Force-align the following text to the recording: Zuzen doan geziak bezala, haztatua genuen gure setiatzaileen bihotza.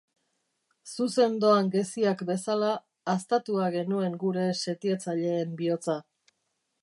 Zuzen 1.01 1.35
doan 1.43 1.69
geziak 1.75 2.23
bezala, 2.29 2.71
haztatua 3.13 3.69
genuen 3.77 4.17
gure 4.23 4.49
setiatzaileen 4.63 5.55
bihotza. 5.63 5.99